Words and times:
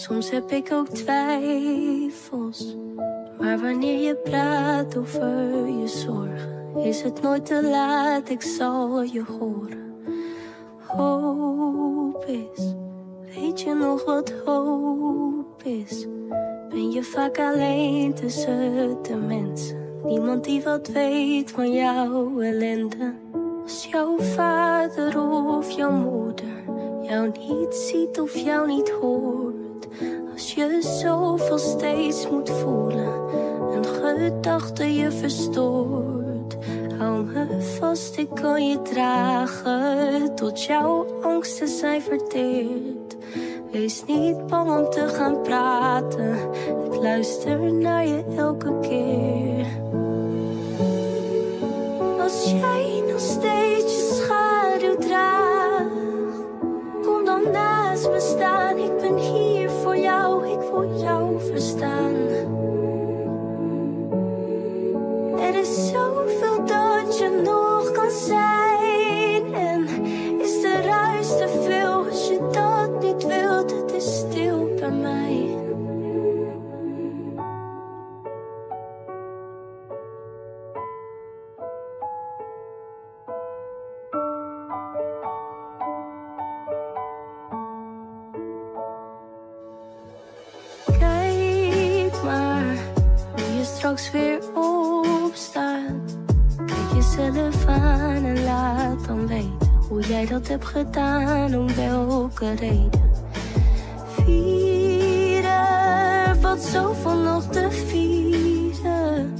Soms 0.00 0.30
heb 0.30 0.50
ik 0.50 0.72
ook 0.72 0.88
twijfels. 0.88 2.76
Maar 3.38 3.58
wanneer 3.58 4.00
je 4.00 4.14
praat 4.14 4.96
over 4.96 5.68
je 5.68 5.88
zorgen, 5.88 6.76
is 6.76 7.02
het 7.02 7.22
nooit 7.22 7.46
te 7.46 7.62
laat, 7.62 8.28
ik 8.28 8.42
zal 8.42 9.02
je 9.02 9.22
horen. 9.38 9.94
Hoop 10.86 12.24
is, 12.24 12.74
weet 13.34 13.60
je 13.60 13.74
nog 13.74 14.04
wat 14.04 14.32
hoop 14.44 15.62
is? 15.62 16.06
Ben 16.68 16.90
je 16.90 17.02
vaak 17.02 17.38
alleen 17.38 18.14
tussen 18.14 18.96
de 19.02 19.16
mensen? 19.16 19.78
Niemand 20.04 20.44
die 20.44 20.62
wat 20.62 20.88
weet 20.88 21.50
van 21.50 21.72
jouw 21.72 22.40
ellende. 22.40 23.14
Als 23.62 23.86
jouw 23.86 24.18
vader 24.18 25.20
of 25.56 25.70
jouw 25.70 25.92
moeder 25.92 26.62
jou 27.02 27.30
niet 27.38 27.74
ziet 27.74 28.20
of 28.20 28.36
jou 28.36 28.66
niet 28.66 28.90
hoort. 28.90 29.59
Als 30.32 30.54
je 30.54 30.78
zoveel 31.02 31.58
steeds 31.58 32.30
moet 32.30 32.50
voelen, 32.50 33.12
een 33.72 33.84
gedachte 33.84 34.94
je 34.94 35.10
verstoort. 35.10 36.56
Hou 36.98 37.24
me 37.24 37.60
vast, 37.78 38.16
ik 38.18 38.28
kan 38.34 38.68
je 38.68 38.82
dragen, 38.82 40.34
tot 40.34 40.64
jouw 40.64 41.06
angsten 41.22 41.68
zijn 41.68 42.02
verteerd. 42.02 43.16
Wees 43.70 44.04
niet 44.06 44.46
bang 44.46 44.70
om 44.70 44.90
te 44.90 45.08
gaan 45.08 45.42
praten, 45.42 46.36
ik 46.84 46.94
luister 46.94 47.72
naar 47.72 48.06
je 48.06 48.24
elke 48.36 48.78
keer. 48.80 49.66
Als 52.20 52.50
jij 52.50 53.02
nog 53.08 53.20
steeds 53.20 53.79
Er 65.38 65.54
is 65.54 65.90
zoveel 65.90 66.64
dat 66.66 67.18
je 67.18 67.40
nog 67.44 67.90
kan 67.92 68.10
zijn. 68.10 68.49
Straks 93.80 94.10
weer 94.10 94.40
opstaat. 94.54 96.16
Kijk 96.56 96.92
jezelf 96.94 97.66
aan 97.66 98.24
en 98.24 98.44
laat 98.44 99.06
dan 99.06 99.26
weten 99.26 99.70
hoe 99.88 100.00
jij 100.00 100.26
dat 100.26 100.48
hebt 100.48 100.64
gedaan, 100.64 101.54
om 101.54 101.74
welke 101.74 102.54
reden. 102.54 103.10
Vieren, 104.06 105.50
wat 106.40 106.60
zoveel 106.60 107.16
nog 107.16 107.44
te 107.46 107.68
vieren. 107.70 109.34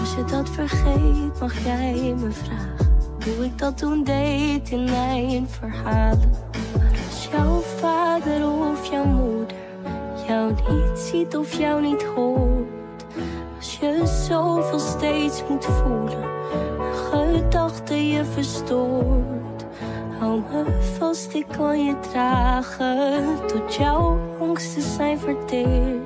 Als 0.00 0.14
je 0.14 0.24
dat 0.30 0.48
vergeet, 0.48 1.40
mag 1.40 1.64
jij 1.64 2.14
me 2.20 2.30
vragen 2.30 2.96
hoe 3.24 3.44
ik 3.44 3.58
dat 3.58 3.78
toen 3.78 4.04
deed 4.04 4.70
in 4.70 4.84
mijn 4.84 5.48
verhalen. 5.48 6.30
Maar 6.76 6.98
als 7.08 7.28
jouw 7.32 7.60
vader 7.60 8.48
of 8.48 8.90
jouw 8.90 9.04
moeder 9.04 9.56
jou 10.26 10.52
niet 10.52 10.98
ziet 10.98 11.36
of 11.36 11.52
jou 11.52 11.82
niet 11.82 12.02
hoort. 12.02 12.79
Je 13.80 14.24
zoveel 14.28 14.78
steeds 14.78 15.42
moet 15.48 15.64
voelen, 15.64 16.28
een 16.80 16.94
gedachte 16.94 18.08
je 18.08 18.24
verstoort. 18.24 19.64
Hou 20.18 20.42
me 20.52 20.80
vast, 20.98 21.34
ik 21.34 21.46
kan 21.56 21.84
je 21.84 21.98
dragen, 22.00 23.24
tot 23.46 23.74
jouw 23.74 24.18
angsten 24.40 24.82
zijn 24.82 25.18
verteerd. 25.18 26.00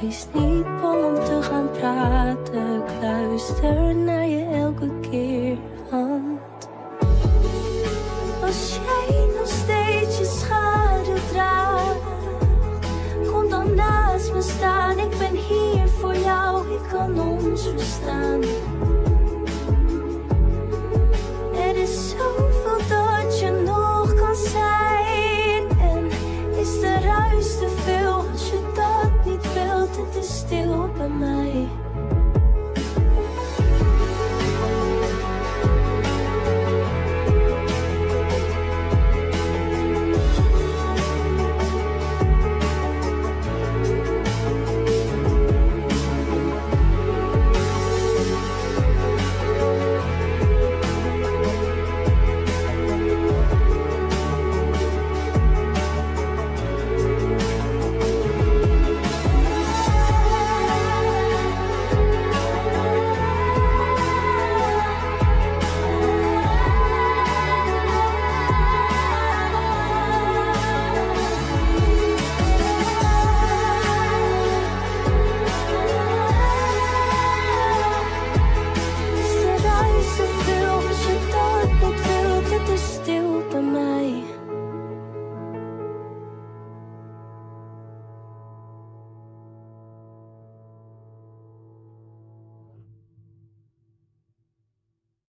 Wees 0.00 0.26
niet 0.32 0.80
bang 0.80 1.04
om 1.04 1.14
te 1.14 1.38
gaan 1.42 1.70
praten, 1.70 2.82
luister 3.00 3.96
naar 3.96 4.15
ruis 27.06 27.58
te 27.58 27.68
veel 27.84 28.14
als 28.32 28.48
je 28.50 28.72
dat 28.74 29.24
niet 29.24 29.52
wilt? 29.52 29.96
Het 29.96 30.24
is 30.24 30.36
stil 30.36 30.90
bij 30.96 31.08
mij. 31.08 31.68